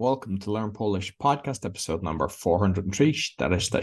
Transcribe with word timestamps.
Welcome 0.00 0.38
to 0.38 0.50
Learn 0.50 0.72
Polish 0.72 1.14
podcast, 1.22 1.66
episode 1.66 2.02
number 2.02 2.26
403. 2.26 3.14
That 3.36 3.52
is 3.52 3.68
the. 3.68 3.80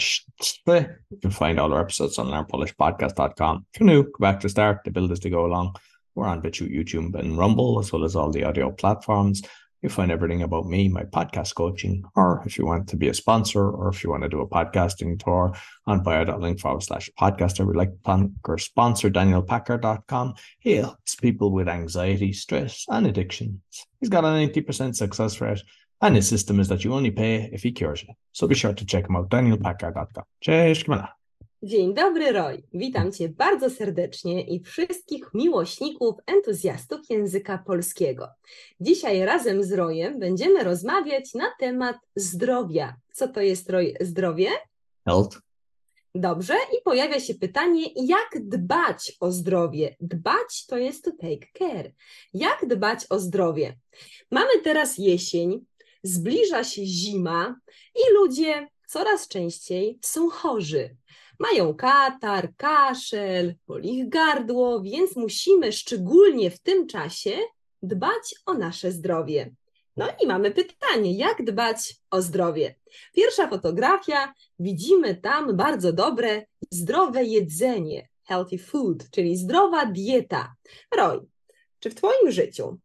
Eh, 0.67 0.87
you 1.11 1.17
can 1.17 1.29
find 1.29 1.59
all 1.59 1.71
our 1.71 1.81
episodes 1.81 2.17
on 2.17 2.25
learnpolishpodcast.com. 2.25 3.67
If 3.71 3.79
you're 3.79 3.87
new, 3.87 4.01
go 4.01 4.17
back 4.19 4.39
to 4.39 4.49
start. 4.49 4.79
The 4.83 4.89
build 4.89 5.11
is 5.11 5.19
to 5.19 5.29
go 5.29 5.45
along. 5.45 5.75
We're 6.15 6.25
on 6.25 6.41
BitChute, 6.41 6.75
YouTube, 6.75 7.13
and 7.19 7.37
Rumble, 7.37 7.79
as 7.79 7.93
well 7.93 8.03
as 8.03 8.15
all 8.15 8.31
the 8.31 8.45
audio 8.45 8.71
platforms. 8.71 9.43
You 9.83 9.89
find 9.89 10.11
everything 10.11 10.41
about 10.41 10.65
me, 10.65 10.87
my 10.87 11.03
podcast 11.03 11.53
coaching, 11.53 12.03
or 12.15 12.41
if 12.47 12.57
you 12.57 12.65
want 12.65 12.89
to 12.89 12.97
be 12.97 13.09
a 13.09 13.13
sponsor, 13.13 13.69
or 13.69 13.89
if 13.89 14.03
you 14.03 14.09
want 14.09 14.23
to 14.23 14.29
do 14.29 14.41
a 14.41 14.49
podcasting 14.49 15.23
tour 15.23 15.55
on 15.85 16.01
bio.link 16.01 16.59
forward 16.59 16.81
slash 16.81 17.11
podcast, 17.19 17.61
I 17.61 17.63
would 17.63 17.75
like 17.75 17.91
to 17.91 17.99
thank 18.03 18.31
our 18.45 18.57
sponsor, 18.57 19.11
danielpacker.com. 19.11 20.33
He 20.57 20.77
helps 20.77 21.15
people 21.15 21.51
with 21.51 21.69
anxiety, 21.69 22.33
stress, 22.33 22.85
and 22.89 23.05
addictions. 23.05 23.59
He's 23.99 24.09
got 24.09 24.23
a 24.23 24.29
90% 24.29 24.95
success 24.95 25.39
rate, 25.41 25.61
and 25.99 26.15
his 26.15 26.27
system 26.27 26.59
is 26.59 26.67
that 26.67 26.83
you 26.83 26.93
only 26.93 27.11
pay 27.11 27.49
if 27.53 27.63
he 27.63 27.71
cures 27.71 28.03
you. 28.03 28.13
So 28.31 28.47
be 28.47 28.55
sure 28.55 28.73
to 28.73 28.85
check 28.85 29.09
him 29.09 29.15
out, 29.15 29.29
danielpacker.com. 29.29 30.23
Cześć, 30.39 30.83
Kamila. 30.83 31.17
Dzień 31.63 31.93
dobry, 31.93 32.31
Roy. 32.31 32.63
Witam 32.73 33.11
Cię 33.11 33.29
bardzo 33.29 33.69
serdecznie 33.69 34.41
i 34.41 34.63
wszystkich 34.63 35.33
miłośników, 35.33 36.15
entuzjastów 36.27 36.99
języka 37.09 37.57
polskiego. 37.57 38.27
Dzisiaj 38.79 39.25
razem 39.25 39.63
z 39.63 39.71
Rojem 39.71 40.19
będziemy 40.19 40.63
rozmawiać 40.63 41.33
na 41.33 41.51
temat 41.59 41.97
zdrowia. 42.15 42.95
Co 43.13 43.27
to 43.27 43.41
jest, 43.41 43.69
Roy, 43.69 43.93
zdrowie? 44.01 44.49
Health. 45.05 45.39
Dobrze, 46.15 46.53
i 46.53 46.81
pojawia 46.83 47.19
się 47.19 47.35
pytanie, 47.35 47.83
jak 47.95 48.47
dbać 48.47 49.13
o 49.19 49.31
zdrowie? 49.31 49.95
Dbać 50.01 50.65
to 50.65 50.77
jest 50.77 51.03
to 51.03 51.11
take 51.11 51.47
care. 51.57 51.91
Jak 52.33 52.67
dbać 52.67 53.05
o 53.09 53.19
zdrowie? 53.19 53.77
Mamy 54.31 54.61
teraz 54.63 54.97
jesień, 54.97 55.65
zbliża 56.07 56.63
się 56.63 56.85
zima 56.85 57.59
i 57.95 58.13
ludzie 58.13 58.67
coraz 58.87 59.27
częściej 59.27 59.99
są 60.01 60.29
chorzy. 60.29 60.95
Mają 61.39 61.73
katar, 61.73 62.55
kaszel, 62.57 63.55
boli 63.67 63.99
ich 63.99 64.09
gardło, 64.09 64.81
więc 64.81 65.15
musimy 65.15 65.71
szczególnie 65.71 66.51
w 66.51 66.59
tym 66.59 66.87
czasie 66.87 67.37
dbać 67.81 68.35
o 68.45 68.53
nasze 68.53 68.91
zdrowie. 68.91 69.51
No 69.97 70.07
i 70.23 70.27
mamy 70.27 70.51
pytanie, 70.51 71.17
jak 71.17 71.45
dbać 71.45 71.95
o 72.11 72.21
zdrowie? 72.21 72.75
Pierwsza 73.13 73.47
fotografia, 73.47 74.33
widzimy 74.59 75.15
tam 75.15 75.57
bardzo 75.57 75.93
dobre, 75.93 76.45
zdrowe 76.71 77.23
jedzenie, 77.23 78.09
healthy 78.23 78.57
food, 78.57 79.09
czyli 79.11 79.37
zdrowa 79.37 79.85
dieta. 79.85 80.55
Roy, 80.95 81.25
czy 81.79 81.89
w 81.89 81.95
Twoim 81.95 82.31
życiu 82.31 82.77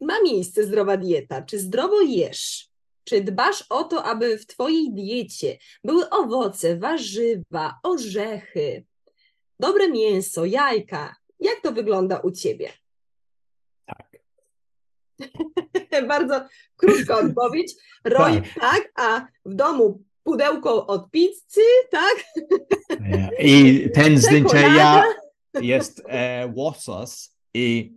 ma 0.00 0.22
miejsce 0.22 0.64
zdrowa 0.64 0.96
dieta? 0.96 1.42
Czy 1.42 1.58
zdrowo 1.58 2.00
jesz? 2.00 2.70
Czy 3.04 3.20
dbasz 3.20 3.64
o 3.68 3.84
to, 3.84 4.04
aby 4.04 4.38
w 4.38 4.46
Twojej 4.46 4.92
diecie 4.92 5.58
były 5.84 6.10
owoce, 6.10 6.76
warzywa, 6.76 7.78
orzechy, 7.82 8.84
dobre 9.60 9.88
mięso, 9.88 10.44
jajka? 10.44 11.16
Jak 11.40 11.60
to 11.60 11.72
wygląda 11.72 12.18
u 12.18 12.30
Ciebie? 12.30 12.72
Tak. 13.86 14.08
Bardzo 16.08 16.46
krótka 16.76 17.18
odpowiedź. 17.18 17.74
Roy, 18.04 18.42
tak. 18.42 18.60
tak, 18.60 18.92
a 18.94 19.26
w 19.44 19.54
domu 19.54 20.02
pudełko 20.22 20.86
od 20.86 21.10
pizzy, 21.10 21.60
tak? 21.90 22.24
I 23.38 23.88
ten 23.94 24.18
ja 24.52 25.04
jest 25.62 26.02
e, 26.08 26.52
łosos 26.56 27.36
i 27.54 27.94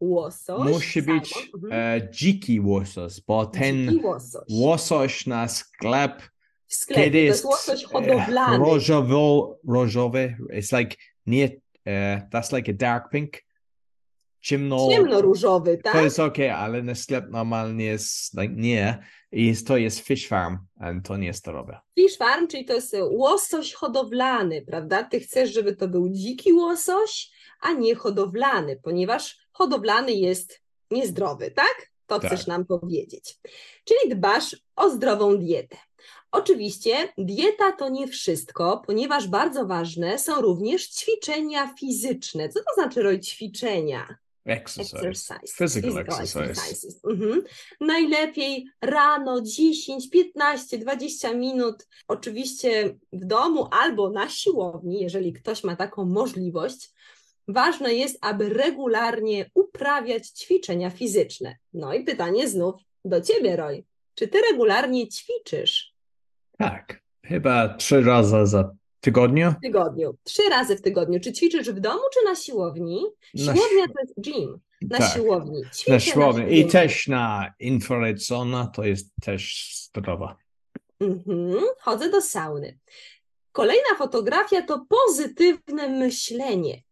łosoś. 0.00 0.72
Musi 0.72 1.02
być 1.02 1.50
e, 1.70 2.08
dziki 2.10 2.60
łosos, 2.60 3.20
bo 3.20 3.46
ten 3.46 4.00
łosoś. 4.04 4.44
łosoś 4.50 5.26
na 5.26 5.48
sklep 5.48 6.22
w 6.66 6.74
sklepie, 6.74 7.04
kiedy 7.04 7.18
jest, 7.18 7.42
to 7.42 7.48
jest 7.50 7.68
łosoś 7.68 7.84
e, 7.84 7.86
uh, 7.86 7.92
hodowlany. 7.92 8.58
Różowo, 8.58 9.58
różowy, 9.68 10.36
it's 10.50 10.78
like 10.78 10.96
nie, 11.26 11.44
uh, 11.44 12.28
that's 12.30 12.56
like 12.56 12.72
a 12.72 12.74
dark 12.74 13.10
pink. 13.10 13.45
Ciemno, 14.46 14.88
Ciemno-różowy, 14.90 15.78
tak? 15.78 15.92
To 15.92 16.00
jest 16.00 16.20
ok, 16.20 16.38
ale 16.56 16.82
na 16.82 16.94
sklep 16.94 17.24
normalnie 17.30 17.84
jest 17.84 18.34
like 18.34 18.54
nie. 18.54 18.98
I 19.32 19.56
to 19.56 19.76
jest 19.76 19.98
fish 19.98 20.28
farm, 20.28 20.58
a 20.80 21.00
to 21.04 21.16
nie 21.16 21.26
jest 21.26 21.38
zdrowe. 21.38 21.80
Fish 21.98 22.16
farm, 22.16 22.46
czyli 22.46 22.64
to 22.64 22.74
jest 22.74 22.96
łosoś 23.10 23.72
hodowlany, 23.72 24.62
prawda? 24.62 25.04
Ty 25.04 25.20
chcesz, 25.20 25.52
żeby 25.52 25.76
to 25.76 25.88
był 25.88 26.08
dziki 26.08 26.52
łosoś, 26.52 27.30
a 27.60 27.72
nie 27.72 27.94
hodowlany, 27.94 28.80
ponieważ 28.82 29.38
hodowlany 29.52 30.12
jest 30.12 30.60
niezdrowy, 30.90 31.50
tak? 31.50 31.90
To 32.06 32.20
tak. 32.20 32.32
chcesz 32.32 32.46
nam 32.46 32.66
powiedzieć. 32.66 33.38
Czyli 33.84 34.16
dbasz 34.16 34.56
o 34.76 34.90
zdrową 34.90 35.38
dietę. 35.38 35.76
Oczywiście 36.32 36.94
dieta 37.18 37.72
to 37.72 37.88
nie 37.88 38.08
wszystko, 38.08 38.82
ponieważ 38.86 39.28
bardzo 39.28 39.66
ważne 39.66 40.18
są 40.18 40.40
również 40.40 40.88
ćwiczenia 40.88 41.74
fizyczne. 41.80 42.48
Co 42.48 42.60
to 42.60 42.74
znaczy 42.74 43.02
roj 43.02 43.20
ćwiczenia? 43.20 44.18
Exercise. 44.46 44.96
exercise. 44.96 45.52
Physical, 45.56 45.90
Physical 45.90 46.20
exercise. 46.20 47.00
Mhm. 47.10 47.42
Najlepiej 47.80 48.66
rano 48.82 49.40
10, 49.40 50.10
15, 50.10 50.78
20 50.78 51.34
minut, 51.34 51.86
oczywiście 52.08 52.96
w 53.12 53.24
domu 53.24 53.68
albo 53.70 54.10
na 54.10 54.28
siłowni, 54.28 55.00
jeżeli 55.00 55.32
ktoś 55.32 55.64
ma 55.64 55.76
taką 55.76 56.04
możliwość. 56.04 56.90
Ważne 57.48 57.94
jest, 57.94 58.18
aby 58.20 58.48
regularnie 58.48 59.50
uprawiać 59.54 60.28
ćwiczenia 60.28 60.90
fizyczne. 60.90 61.56
No 61.72 61.94
i 61.94 62.04
pytanie 62.04 62.48
znów 62.48 62.74
do 63.04 63.20
Ciebie, 63.20 63.56
Roy. 63.56 63.84
Czy 64.14 64.28
Ty 64.28 64.40
regularnie 64.50 65.08
ćwiczysz? 65.08 65.92
Tak, 66.58 67.00
chyba 67.24 67.74
trzy 67.74 68.02
razy 68.02 68.46
za 68.46 68.76
tygodniu. 69.06 69.50
W 69.58 69.62
tygodniu. 69.62 70.16
Trzy 70.24 70.42
razy 70.50 70.76
w 70.76 70.82
tygodniu. 70.82 71.20
Czy 71.20 71.32
ćwiczysz 71.32 71.70
w 71.70 71.80
domu, 71.80 72.02
czy 72.14 72.24
na 72.24 72.34
siłowni? 72.34 73.04
Siłownia 73.36 73.86
to 73.94 74.00
jest 74.00 74.14
gym. 74.20 74.60
Na 74.82 74.98
tak, 74.98 75.12
siłowni. 75.12 75.62
Ćwiczę 75.74 75.92
na 75.92 76.00
siłowni. 76.00 76.58
I 76.58 76.66
też 76.66 77.08
na 77.08 77.54
infrared 77.58 78.24
sauna 78.24 78.66
to 78.66 78.84
jest 78.84 79.06
też 79.22 79.72
zdrowa. 79.84 80.36
Mhm. 81.00 81.64
Chodzę 81.78 82.10
do 82.10 82.20
sauny. 82.20 82.78
Kolejna 83.52 83.94
fotografia 83.98 84.62
to 84.62 84.86
pozytywne 84.88 85.88
myślenie. 85.88 86.82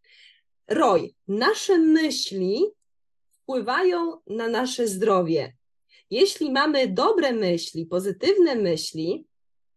Roy, 0.67 1.09
nasze 1.27 1.77
myśli 1.77 2.65
wpływają 3.31 4.21
na 4.27 4.47
nasze 4.47 4.87
zdrowie. 4.87 5.55
Jeśli 6.09 6.51
mamy 6.51 6.87
dobre 6.87 7.33
myśli, 7.33 7.85
pozytywne 7.85 8.55
myśli, 8.55 9.25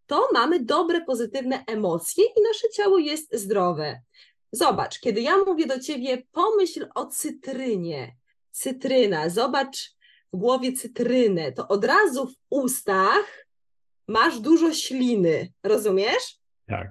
to 0.09 0.29
mamy 0.33 0.65
dobre, 0.65 1.05
pozytywne 1.05 1.65
emocje 1.67 2.25
i 2.25 2.43
nasze 2.43 2.69
ciało 2.69 2.99
jest 2.99 3.37
zdrowe. 3.37 4.01
Zobacz, 4.53 5.01
kiedy 5.01 5.21
ja 5.21 5.37
mówię 5.37 5.67
do 5.67 5.81
ciebie, 5.81 6.23
pomyśl 6.33 6.87
o 6.95 7.07
cytrynie. 7.07 8.17
Cytryna, 8.51 9.29
zobacz 9.29 9.97
w 10.33 10.37
głowie 10.37 10.73
cytrynę, 10.73 11.53
to 11.53 11.69
od 11.69 11.85
razu 11.85 12.27
w 12.27 12.35
ustach 12.51 13.47
masz 14.09 14.41
dużo 14.41 14.75
śliny. 14.75 15.53
Rozumiesz? 15.63 16.39
Tak. 16.67 16.89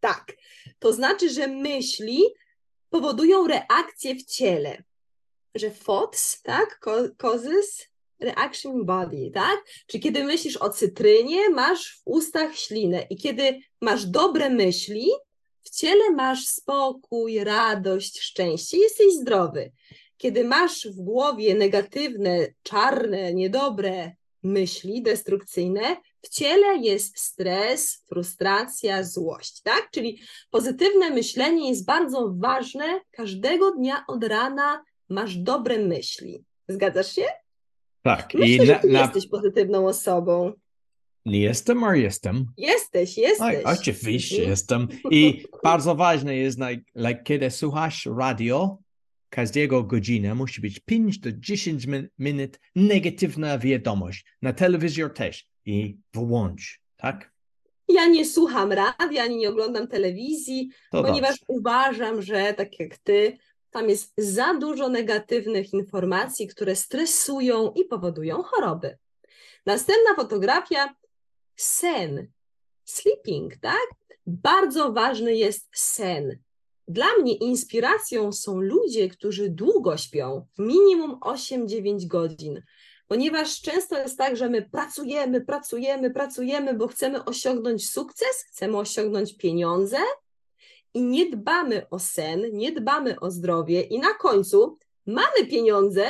Tak. 0.00 0.32
To 0.78 0.92
znaczy, 0.92 1.30
że 1.30 1.46
myśli 1.46 2.22
powodują 2.90 3.46
reakcje 3.46 4.14
w 4.14 4.24
ciele, 4.24 4.82
że 5.54 5.70
FODS, 5.70 6.42
tak, 6.42 6.80
causes 7.18 7.91
reaction 8.22 8.84
body, 8.84 9.30
tak? 9.34 9.64
Czyli 9.86 10.02
kiedy 10.02 10.24
myślisz 10.24 10.56
o 10.56 10.70
cytrynie, 10.70 11.50
masz 11.50 11.96
w 11.96 12.02
ustach 12.04 12.56
ślinę 12.56 13.06
i 13.10 13.16
kiedy 13.16 13.60
masz 13.80 14.06
dobre 14.06 14.50
myśli, 14.50 15.10
w 15.62 15.70
ciele 15.70 16.10
masz 16.10 16.46
spokój, 16.46 17.44
radość, 17.44 18.20
szczęście, 18.20 18.78
jesteś 18.78 19.12
zdrowy. 19.12 19.72
Kiedy 20.16 20.44
masz 20.44 20.86
w 20.88 20.96
głowie 20.96 21.54
negatywne, 21.54 22.46
czarne, 22.62 23.34
niedobre 23.34 24.12
myśli 24.42 25.02
destrukcyjne, 25.02 25.96
w 26.22 26.28
ciele 26.28 26.76
jest 26.76 27.18
stres, 27.18 28.04
frustracja, 28.08 29.04
złość, 29.04 29.62
tak? 29.62 29.88
Czyli 29.90 30.20
pozytywne 30.50 31.10
myślenie 31.10 31.68
jest 31.68 31.84
bardzo 31.84 32.32
ważne. 32.36 33.00
Każdego 33.10 33.70
dnia 33.70 34.04
od 34.08 34.24
rana 34.24 34.84
masz 35.08 35.36
dobre 35.36 35.78
myśli. 35.78 36.44
Zgadzasz 36.68 37.12
się? 37.14 37.24
Tak. 38.02 38.34
Myślę, 38.34 38.64
I 38.64 38.66
że 38.66 38.74
ty 38.74 38.88
na... 38.88 39.00
jesteś 39.00 39.28
pozytywną 39.28 39.86
osobą. 39.86 40.52
Nie 41.26 41.40
jestem, 41.40 41.84
a 41.84 41.96
jestem. 41.96 42.46
Jesteś, 42.56 43.18
jesteś. 43.18 43.64
O, 43.64 43.68
oczywiście 43.68 44.36
mhm. 44.36 44.50
jestem. 44.50 44.88
I 45.10 45.44
bardzo 45.64 45.94
ważne 45.94 46.36
jest, 46.36 46.58
like, 46.58 46.82
like, 46.96 47.22
kiedy 47.22 47.50
słuchasz 47.50 48.08
radio, 48.18 48.78
każdego 49.28 49.82
godziny 49.82 50.34
musi 50.34 50.60
być 50.60 50.80
5 50.80 51.18
do 51.18 51.32
10 51.32 51.86
min 51.86 52.08
minut 52.18 52.60
negatywna 52.76 53.58
wiadomość. 53.58 54.24
Na 54.42 54.52
telewizor 54.52 55.14
też. 55.14 55.46
I 55.66 55.96
wyłącz, 56.14 56.80
tak? 56.96 57.32
Ja 57.88 58.06
nie 58.06 58.26
słucham 58.26 58.72
radia, 58.72 59.22
ani 59.22 59.36
nie 59.36 59.48
oglądam 59.48 59.88
telewizji, 59.88 60.70
to 60.90 61.02
ponieważ 61.02 61.30
dobrze. 61.30 61.44
uważam, 61.48 62.22
że 62.22 62.54
tak 62.54 62.80
jak 62.80 62.98
ty, 62.98 63.38
tam 63.72 63.88
jest 63.88 64.12
za 64.16 64.54
dużo 64.54 64.88
negatywnych 64.88 65.72
informacji, 65.72 66.48
które 66.48 66.76
stresują 66.76 67.72
i 67.72 67.84
powodują 67.84 68.42
choroby. 68.42 68.98
Następna 69.66 70.14
fotografia 70.16 70.94
sen, 71.56 72.26
sleeping, 72.84 73.56
tak? 73.56 73.86
Bardzo 74.26 74.92
ważny 74.92 75.36
jest 75.36 75.68
sen. 75.72 76.38
Dla 76.88 77.06
mnie 77.20 77.34
inspiracją 77.34 78.32
są 78.32 78.60
ludzie, 78.60 79.08
którzy 79.08 79.50
długo 79.50 79.96
śpią, 79.96 80.46
minimum 80.58 81.20
8-9 81.20 82.06
godzin, 82.06 82.62
ponieważ 83.06 83.60
często 83.60 83.98
jest 83.98 84.18
tak, 84.18 84.36
że 84.36 84.48
my 84.48 84.70
pracujemy, 84.70 85.40
pracujemy, 85.40 86.10
pracujemy, 86.10 86.74
bo 86.74 86.88
chcemy 86.88 87.24
osiągnąć 87.24 87.90
sukces, 87.90 88.44
chcemy 88.48 88.78
osiągnąć 88.78 89.36
pieniądze 89.36 89.98
i 90.94 91.02
nie 91.02 91.30
dbamy 91.30 91.88
o 91.90 91.98
sen, 91.98 92.42
nie 92.52 92.72
dbamy 92.72 93.20
o 93.20 93.30
zdrowie, 93.30 93.80
i 93.80 93.98
na 93.98 94.14
końcu 94.14 94.78
mamy 95.06 95.46
pieniądze, 95.50 96.06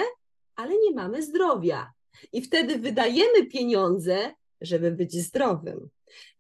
ale 0.57 0.71
nie 0.71 0.95
mamy 0.95 1.23
zdrowia. 1.23 1.93
I 2.33 2.43
wtedy 2.43 2.79
wydajemy 2.79 3.47
pieniądze, 3.47 4.35
żeby 4.61 4.91
być 4.91 5.13
zdrowym. 5.13 5.89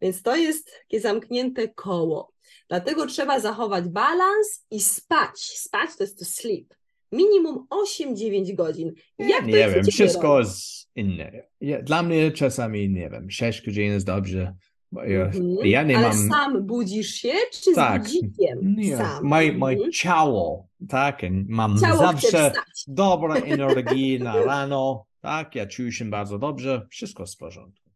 Więc 0.01 0.23
to 0.23 0.37
jest 0.37 0.73
takie 0.83 1.01
zamknięte 1.01 1.69
koło. 1.69 2.33
Dlatego 2.69 3.07
trzeba 3.07 3.41
zachować 3.41 3.89
balans 3.89 4.67
i 4.71 4.81
spać. 4.81 5.39
Spać 5.41 5.97
to 5.97 6.05
jest 6.05 6.19
to 6.19 6.25
sleep. 6.25 6.75
Minimum 7.13 7.67
8-9 7.71 8.55
godzin. 8.55 8.93
Jak 9.19 9.47
nie 9.47 9.53
wiem, 9.53 9.85
wszystko 9.85 10.39
jest 10.39 10.89
inne. 10.97 11.43
Dla 11.83 12.03
mnie 12.03 12.31
czasami, 12.31 12.91
nie 12.91 13.11
wiem, 13.11 13.31
6 13.31 13.67
godzin 13.67 13.85
jest 13.85 14.07
dobrze. 14.07 14.55
Ja, 14.93 15.25
Mhm. 15.25 15.57
ja 15.65 15.83
nie 15.83 15.99
Ale 15.99 16.09
mam. 16.09 16.29
sam 16.31 16.67
budzisz 16.67 17.09
się, 17.15 17.33
czy 17.53 17.75
Tak. 17.75 18.03
z 18.09 18.13
budzikiem? 18.13 18.77
Sam. 18.97 19.25
moje, 19.25 19.43
Mhm. 19.53 19.59
moje 19.59 19.91
ciało, 19.91 20.69
tak? 20.89 21.21
Mam 21.49 21.79
Ciało 21.81 21.99
zawsze 21.99 22.27
wstać. 22.51 22.85
dobrą 22.87 23.35
energię 23.59 24.19
na 24.19 24.45
rano, 24.45 25.05
tak? 25.21 25.55
Ja 25.55 25.67
czuję 25.67 25.93
się 25.93 26.05
bardzo 26.05 26.39
dobrze, 26.39 26.87
wszystko 26.91 27.27
w 27.27 27.37
porządku. 27.37 27.91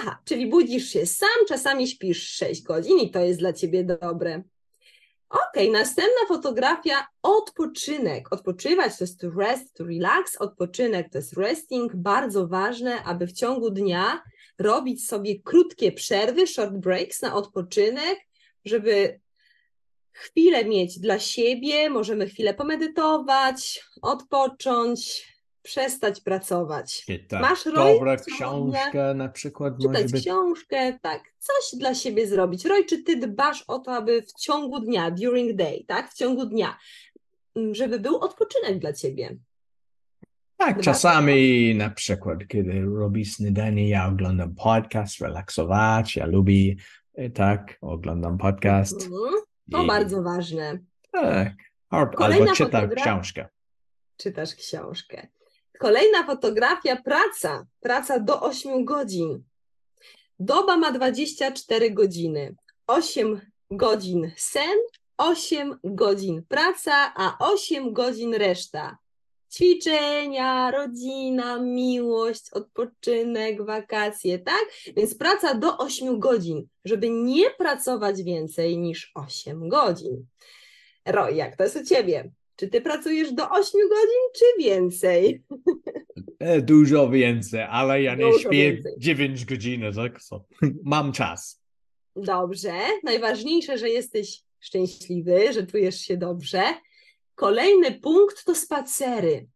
Aha, 0.00 0.18
czyli 0.24 0.46
budzisz 0.50 0.88
się 0.88 1.06
sam, 1.06 1.28
czasami 1.48 1.88
śpisz 1.88 2.28
6 2.28 2.62
godzin 2.62 2.98
i 2.98 3.10
to 3.10 3.20
jest 3.20 3.38
dla 3.40 3.52
ciebie 3.52 3.84
dobre. 3.84 4.42
Okej, 5.48 5.70
następna 5.70 6.26
fotografia, 6.28 7.06
odpoczynek. 7.22 8.32
Odpoczywać 8.32 8.98
to 8.98 9.04
jest 9.04 9.20
to 9.20 9.30
rest, 9.30 9.74
to 9.74 9.84
relax, 9.84 10.36
odpoczynek 10.36 11.08
to 11.12 11.18
jest 11.18 11.32
resting, 11.36 11.96
bardzo 11.96 12.48
ważne, 12.48 13.02
aby 13.04 13.26
w 13.26 13.32
ciągu 13.32 13.70
dnia 13.70 14.22
robić 14.60 15.06
sobie 15.06 15.40
krótkie 15.40 15.92
przerwy, 15.92 16.46
short 16.46 16.72
breaks 16.72 17.22
na 17.22 17.34
odpoczynek, 17.34 18.18
żeby 18.64 19.20
chwilę 20.12 20.64
mieć 20.64 20.98
dla 20.98 21.18
siebie, 21.18 21.90
możemy 21.90 22.26
chwilę 22.26 22.54
pomedytować, 22.54 23.84
odpocząć, 24.02 25.30
przestać 25.62 26.20
pracować. 26.20 27.02
Czytać 27.06 27.42
Masz 27.42 27.66
Roy, 27.66 27.98
ciągu 28.38 28.72
książkę 28.72 29.14
na 29.14 29.28
przykład 29.28 29.74
czytać 29.82 30.12
być. 30.12 30.22
książkę, 30.22 30.98
tak, 31.02 31.22
coś 31.38 31.80
dla 31.80 31.94
siebie 31.94 32.26
zrobić. 32.26 32.64
Roy, 32.64 32.84
czy 32.84 33.02
ty 33.02 33.16
dbasz 33.16 33.64
o 33.66 33.78
to, 33.78 33.92
aby 33.92 34.22
w 34.22 34.32
ciągu 34.32 34.80
dnia, 34.80 35.10
during 35.10 35.56
day, 35.56 35.84
tak, 35.86 36.10
w 36.10 36.14
ciągu 36.14 36.46
dnia, 36.46 36.78
żeby 37.72 37.98
był 37.98 38.16
odpoczynek 38.16 38.78
dla 38.78 38.92
ciebie? 38.92 39.36
Tak, 40.60 40.80
czasami 40.80 41.74
na 41.74 41.90
przykład, 41.90 42.38
kiedy 42.48 42.80
robię 42.80 43.24
śniadanie, 43.24 43.88
ja 43.88 44.06
oglądam 44.08 44.54
podcast, 44.54 45.20
relaksować, 45.20 46.16
ja 46.16 46.26
lubię, 46.26 46.74
e, 47.14 47.30
tak, 47.30 47.78
oglądam 47.80 48.38
podcast. 48.38 49.02
Mhm, 49.04 49.34
To 49.72 49.82
i- 49.82 49.86
bardzo 49.86 50.22
ważne. 50.22 50.78
Tak, 51.12 51.52
albo 51.90 52.16
Kolejna 52.16 52.52
czytam 52.52 52.82
fotogra- 52.82 53.02
książkę. 53.02 53.48
Czytasz 54.16 54.54
książkę. 54.54 55.28
Kolejna 55.78 56.26
fotografia, 56.26 56.96
praca. 56.96 57.66
Praca 57.80 58.20
do 58.20 58.40
8 58.42 58.84
godzin. 58.84 59.42
Doba 60.38 60.76
ma 60.76 60.92
24 60.92 61.90
godziny. 61.90 62.54
8 62.86 63.40
godzin 63.70 64.32
sen, 64.36 64.78
8 65.18 65.78
godzin 65.84 66.42
praca, 66.48 67.12
a 67.16 67.36
8 67.38 67.92
godzin 67.92 68.34
reszta. 68.34 68.98
Ćwiczenia, 69.52 70.70
rodzina, 70.70 71.58
miłość, 71.62 72.42
odpoczynek, 72.52 73.64
wakacje, 73.64 74.38
tak? 74.38 74.64
Więc 74.96 75.14
praca 75.14 75.54
do 75.54 75.78
8 75.78 76.18
godzin, 76.20 76.66
żeby 76.84 77.10
nie 77.10 77.50
pracować 77.50 78.22
więcej 78.22 78.78
niż 78.78 79.12
8 79.14 79.68
godzin. 79.68 80.26
Roy, 81.06 81.32
jak 81.34 81.56
to 81.56 81.64
jest 81.64 81.76
u 81.76 81.84
ciebie? 81.84 82.30
Czy 82.56 82.68
ty 82.68 82.80
pracujesz 82.80 83.32
do 83.32 83.50
8 83.50 83.80
godzin, 83.88 84.22
czy 84.34 84.44
więcej? 84.58 85.42
E, 86.38 86.60
Dużo 86.60 87.10
więcej, 87.10 87.62
ale 87.70 88.02
ja 88.02 88.14
nie 88.14 88.24
Dużo 88.24 88.38
śpię 88.38 88.72
więcej. 88.72 88.92
9 88.98 89.44
godzin, 89.44 89.82
tak? 89.96 90.22
So, 90.22 90.44
mam 90.84 91.12
czas. 91.12 91.62
Dobrze. 92.16 92.72
Najważniejsze, 93.04 93.78
że 93.78 93.88
jesteś 93.88 94.42
szczęśliwy, 94.60 95.52
że 95.52 95.66
czujesz 95.66 96.00
się 96.00 96.16
dobrze. 96.16 96.62
Kolejny 97.40 98.00
punkt 98.00 98.44
to 98.44 98.54
spacery. 98.54 99.48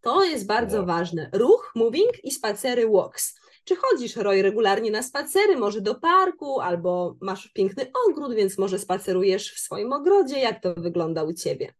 To 0.00 0.24
jest 0.24 0.46
bardzo 0.46 0.76
Walk. 0.76 0.86
ważne. 0.86 1.30
Ruch, 1.32 1.72
moving 1.74 2.24
i 2.24 2.30
spacery, 2.30 2.88
walks. 2.88 3.40
Czy 3.64 3.76
chodzisz, 3.76 4.16
Roy, 4.16 4.42
regularnie 4.42 4.90
na 4.90 5.02
spacery, 5.02 5.56
może 5.56 5.80
do 5.80 5.94
parku, 5.94 6.60
albo 6.60 7.16
masz 7.20 7.48
piękny 7.48 7.90
ogród, 8.08 8.34
więc 8.34 8.58
może 8.58 8.78
spacerujesz 8.78 9.54
w 9.54 9.58
swoim 9.58 9.92
ogrodzie? 9.92 10.38
Jak 10.38 10.62
to 10.62 10.74
wygląda 10.74 11.24
u 11.24 11.32
ciebie? 11.32 11.74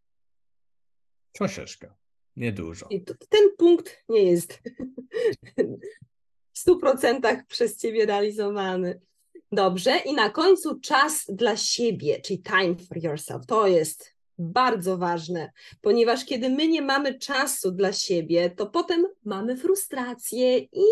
Troszeczkę, 1.33 1.95
niedużo. 2.37 2.87
I 2.91 3.05
ten 3.05 3.57
punkt 3.59 4.05
nie 4.09 4.23
jest 4.23 4.63
w 6.55 6.67
100% 6.69 7.43
przez 7.49 7.81
ciebie 7.81 8.07
realizowany. 8.07 9.01
Dobrze, 9.53 9.99
i 9.99 10.15
na 10.15 10.31
końcu 10.31 10.81
czas 10.81 11.25
dla 11.29 11.57
siebie, 11.57 12.21
czyli 12.21 12.43
time 12.43 12.77
for 12.89 13.05
yourself. 13.05 13.47
To 13.47 13.67
jest 13.67 14.16
bardzo 14.39 14.99
ważne, 14.99 15.53
ponieważ 15.81 16.25
kiedy 16.25 16.51
my 16.51 16.69
nie 16.69 16.83
mamy 16.83 17.19
czasu 17.19 17.71
dla 17.71 17.93
siebie, 17.93 18.51
to 18.51 18.67
potem 18.67 19.07
mamy 19.25 19.57
frustrację 19.57 20.59
i 20.59 20.85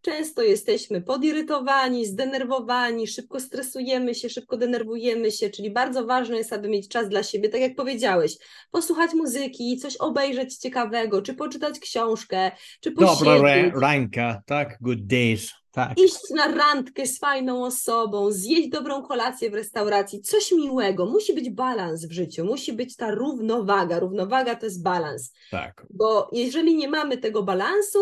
często 0.00 0.42
jesteśmy 0.42 1.02
podirytowani, 1.02 2.06
zdenerwowani, 2.06 3.06
szybko 3.06 3.40
stresujemy 3.40 4.14
się, 4.14 4.28
szybko 4.28 4.56
denerwujemy 4.56 5.30
się, 5.32 5.50
czyli 5.50 5.70
bardzo 5.70 6.06
ważne 6.06 6.36
jest, 6.36 6.52
aby 6.52 6.68
mieć 6.68 6.88
czas 6.88 7.08
dla 7.08 7.22
siebie, 7.22 7.48
tak 7.48 7.60
jak 7.60 7.74
powiedziałeś, 7.76 8.36
posłuchać 8.70 9.14
muzyki, 9.14 9.76
coś 9.78 9.96
obejrzeć 9.96 10.56
ciekawego, 10.56 11.22
czy 11.22 11.34
poczytać 11.34 11.78
książkę, 11.80 12.50
czy 12.80 12.90
Dobra 12.90 13.06
posiedzieć, 13.06 13.42
ra- 13.74 13.80
ranka, 13.80 14.42
tak? 14.46 14.78
Good 14.80 15.06
days, 15.06 15.50
tak. 15.72 15.98
iść 15.98 16.30
na 16.30 16.48
randkę 16.48 17.06
z 17.06 17.18
fajną 17.18 17.64
osobą, 17.64 18.30
zjeść 18.30 18.68
dobrą 18.68 19.02
kolację 19.02 19.50
w 19.50 19.54
restauracji, 19.54 20.20
coś 20.20 20.52
miłego. 20.52 21.06
Musi 21.06 21.34
być 21.34 21.50
balans 21.50 22.06
w 22.06 22.12
życiu, 22.12 22.44
musi 22.44 22.72
być 22.72 22.96
ta 22.96 23.10
równowaga. 23.10 23.98
Równowaga 23.98 24.54
to 24.54 24.66
jest 24.66 24.82
balans, 24.82 25.32
Tak. 25.50 25.86
bo 25.90 26.28
jeżeli 26.32 26.76
nie 26.76 26.88
mamy 26.88 27.18
tego 27.18 27.42
balansu, 27.42 27.98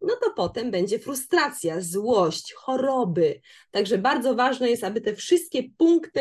no 0.00 0.16
to 0.24 0.30
potem 0.36 0.70
będzie 0.70 0.98
frustracja, 0.98 1.80
złość, 1.80 2.52
choroby. 2.52 3.40
Także 3.70 3.98
bardzo 3.98 4.34
ważne 4.34 4.70
jest, 4.70 4.84
aby 4.84 5.00
te 5.00 5.14
wszystkie 5.14 5.62
punkty 5.78 6.20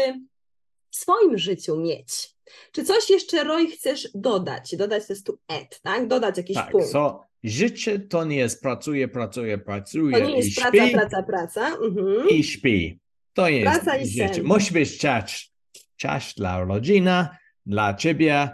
w 0.89 0.95
swoim 0.95 1.37
życiu 1.37 1.77
mieć. 1.77 2.29
Czy 2.71 2.83
coś 2.83 3.09
jeszcze, 3.09 3.43
Roy, 3.43 3.67
chcesz 3.67 4.07
dodać? 4.15 4.75
Dodać 4.75 5.07
to 5.07 5.13
jest 5.13 5.25
tu 5.25 5.39
add, 5.47 5.81
tak? 5.81 6.07
Dodać 6.07 6.37
jakiś 6.37 6.55
Tak, 6.55 6.71
punkt. 6.71 6.87
so 6.89 7.23
życie 7.43 7.99
to 7.99 8.25
nie 8.25 8.35
jest 8.35 8.61
pracuje, 8.61 9.07
pracuje, 9.07 9.57
pracuje 9.57 10.19
To 10.19 10.27
nie 10.27 10.37
jest 10.37 10.49
śpi 10.51 10.61
praca, 10.61 10.89
praca, 10.91 11.23
praca. 11.23 11.67
Mhm. 11.67 12.29
i 12.29 12.43
śpi. 12.43 12.99
To 13.33 13.49
jest 13.49 13.71
Praca 13.71 13.97
i 13.97 14.07
życie. 14.07 14.33
sen. 14.33 14.43
Musi 14.45 14.73
być 14.73 14.97
czas, 14.97 15.53
czas 15.97 16.33
dla 16.37 16.63
rodziny, 16.63 17.27
dla 17.65 17.93
ciebie 17.93 18.49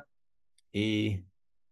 i 0.73 1.19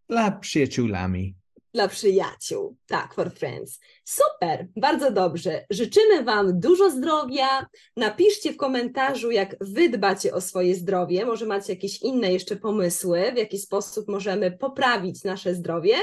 dla 0.08 0.30
przyjaciółami. 0.30 1.34
Dla 1.74 1.88
przyjaciół, 1.88 2.76
tak, 2.86 3.14
for 3.14 3.30
friends. 3.30 3.80
Super, 4.04 4.66
bardzo 4.76 5.10
dobrze. 5.10 5.64
Życzymy 5.70 6.24
Wam 6.24 6.60
dużo 6.60 6.90
zdrowia. 6.90 7.66
Napiszcie 7.96 8.52
w 8.52 8.56
komentarzu, 8.56 9.30
jak 9.30 9.56
Wy 9.60 9.88
dbacie 9.88 10.34
o 10.34 10.40
swoje 10.40 10.74
zdrowie. 10.74 11.26
Może 11.26 11.46
macie 11.46 11.72
jakieś 11.72 12.02
inne 12.02 12.32
jeszcze 12.32 12.56
pomysły, 12.56 13.32
w 13.34 13.36
jaki 13.36 13.58
sposób 13.58 14.08
możemy 14.08 14.50
poprawić 14.50 15.24
nasze 15.24 15.54
zdrowie. 15.54 15.94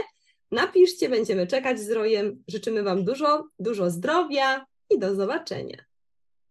Napiszcie, 0.51 1.09
będziemy 1.09 1.47
czekać 1.47 1.79
z 1.79 1.91
Rojem. 1.91 2.43
Życzymy 2.47 2.83
Wam 2.83 3.05
dużo, 3.05 3.47
dużo 3.59 3.89
zdrowia 3.89 4.65
i 4.89 4.99
do 4.99 5.15
zobaczenia. 5.15 5.77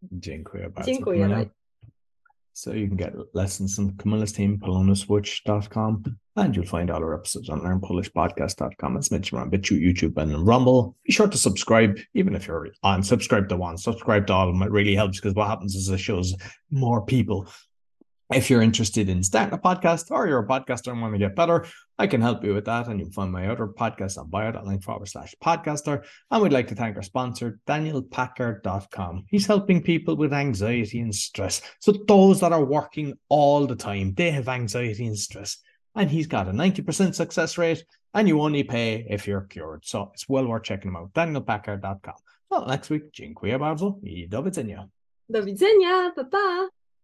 Dziękuję 0.02 0.70
bardzo. 0.70 0.90
Dziękuję. 0.90 1.48
So 2.58 2.72
you 2.72 2.88
can 2.88 2.96
get 2.96 3.14
lessons 3.34 3.78
on 3.78 3.96
Camilla's 3.98 4.32
team, 4.32 4.58
polonaswitch.com, 4.58 6.18
and 6.34 6.56
you'll 6.56 6.66
find 6.66 6.90
all 6.90 7.04
our 7.04 7.14
episodes 7.14 7.48
on 7.48 7.60
learnpolishpodcast.com. 7.60 8.96
As 8.96 9.12
mentioned, 9.12 9.38
we're 9.38 9.44
on 9.44 9.50
BitChute, 9.52 9.80
YouTube, 9.80 10.16
and 10.16 10.44
Rumble. 10.44 10.96
Be 11.04 11.12
sure 11.12 11.28
to 11.28 11.38
subscribe, 11.38 12.00
even 12.14 12.34
if 12.34 12.48
you're 12.48 12.66
on, 12.82 13.04
subscribe 13.04 13.48
to 13.50 13.56
one, 13.56 13.78
subscribe 13.78 14.26
to 14.26 14.32
all 14.32 14.48
of 14.48 14.54
them. 14.56 14.64
It 14.64 14.72
really 14.72 14.96
helps 14.96 15.20
because 15.20 15.36
what 15.36 15.46
happens 15.46 15.76
is 15.76 15.88
it 15.88 15.98
shows 15.98 16.34
more 16.68 17.06
people. 17.06 17.48
If 18.34 18.50
you're 18.50 18.60
interested 18.60 19.08
in 19.08 19.22
starting 19.22 19.54
a 19.54 19.58
podcast 19.58 20.10
or 20.10 20.26
you're 20.26 20.40
a 20.40 20.48
podcaster 20.48 20.90
and 20.90 21.00
want 21.00 21.14
to 21.14 21.18
get 21.20 21.36
better, 21.36 21.64
I 22.00 22.06
can 22.06 22.20
help 22.20 22.44
you 22.44 22.54
with 22.54 22.66
that, 22.66 22.86
and 22.86 23.00
you 23.00 23.06
can 23.06 23.12
find 23.12 23.32
my 23.32 23.48
other 23.48 23.66
podcast 23.66 24.18
on 24.18 24.30
bio.link 24.30 24.84
forward 24.84 25.08
slash 25.08 25.34
podcaster. 25.42 26.04
And 26.30 26.42
we'd 26.42 26.52
like 26.52 26.68
to 26.68 26.76
thank 26.76 26.96
our 26.96 27.02
sponsor, 27.02 27.58
DanielPacker.com. 27.66 29.24
He's 29.28 29.46
helping 29.46 29.82
people 29.82 30.16
with 30.16 30.32
anxiety 30.32 31.00
and 31.00 31.12
stress. 31.12 31.60
So 31.80 31.92
those 32.06 32.40
that 32.40 32.52
are 32.52 32.64
working 32.64 33.14
all 33.28 33.66
the 33.66 33.74
time, 33.74 34.14
they 34.14 34.30
have 34.30 34.48
anxiety 34.48 35.06
and 35.06 35.18
stress. 35.18 35.58
And 35.96 36.08
he's 36.08 36.28
got 36.28 36.46
a 36.46 36.52
90% 36.52 37.14
success 37.16 37.58
rate, 37.58 37.84
and 38.14 38.28
you 38.28 38.40
only 38.40 38.62
pay 38.62 39.04
if 39.10 39.26
you're 39.26 39.42
cured. 39.42 39.84
So 39.84 40.10
it's 40.14 40.28
well 40.28 40.46
worth 40.46 40.62
checking 40.62 40.90
him 40.90 40.96
out. 40.96 41.12
DanielPacker.com. 41.14 42.14
Well, 42.50 42.66
next 42.66 42.90
week, 42.90 43.10
dziękuję 43.12 43.58
bardzo 43.58 43.98
i 44.02 44.28
do 44.28 44.42
widzenia. 44.42 44.88
Do 45.28 45.42
widzenia, 45.42 46.12
pa! 46.30 46.77